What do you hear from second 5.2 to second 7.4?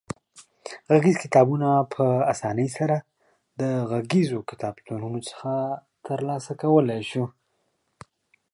څخه ترلاسه کولای شو.